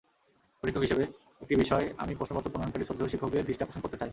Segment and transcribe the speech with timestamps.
[0.63, 1.03] পরীক্ষক হিসেবে
[1.41, 4.09] একটি বিষয় আমি প্রশ্নপত্র প্রণয়নকারী শ্রদ্ধেয় শিক্ষকদের দৃষ্টি আকর্ষণ করতে চাই।